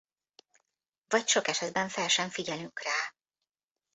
[1.07, 3.13] Vagy sok esetben fel sem figyelünk rá.